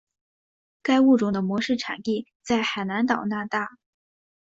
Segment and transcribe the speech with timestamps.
[0.81, 3.69] 该物种的模式产地在海南岛那大。